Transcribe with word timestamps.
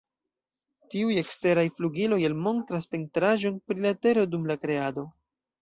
Tiuj 0.93 1.17
eksteraj 1.23 1.65
flugiloj, 1.81 2.19
elmontras 2.31 2.91
pentraĵon 2.97 3.63
pri 3.69 3.81
la 3.87 3.95
tero 4.07 4.29
dum 4.33 4.53
la 4.55 4.59
Kreado. 4.65 5.09